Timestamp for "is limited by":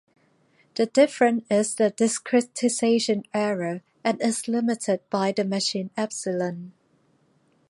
4.19-5.31